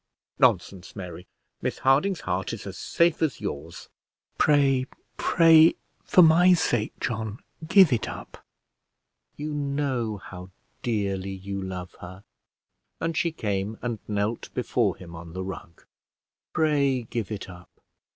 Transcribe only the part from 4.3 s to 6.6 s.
"Pray, pray, for my